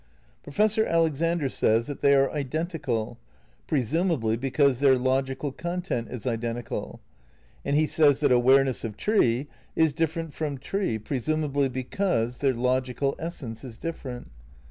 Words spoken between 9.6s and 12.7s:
is different from tree presumably be cause their